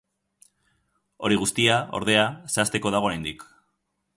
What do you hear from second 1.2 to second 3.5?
Hori guztia, ordea, zehazteako dago oraindik.